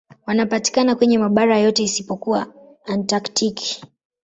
Wanapatikana 0.27 0.95
kwenye 0.95 1.17
mabara 1.17 1.59
yote 1.59 1.83
isipokuwa 1.83 2.47
Antaktiki. 2.85 3.83